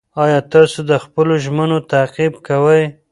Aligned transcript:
ایا 0.23 0.39
تاسو 0.53 0.79
د 0.89 0.91
خپلو 1.03 1.33
ژمنو 1.43 1.77
تعقیب 1.91 2.33
کوئ؟ 2.47 2.83